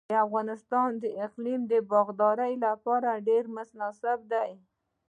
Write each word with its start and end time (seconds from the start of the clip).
د 0.09 0.13
افغانستان 0.25 0.91
اقلیم 1.25 1.61
د 1.71 1.73
باغدارۍ 1.91 2.53
لپاره 2.65 3.21
ډیر 3.27 3.43
مناسب 3.55 4.19
دی. 4.31 4.51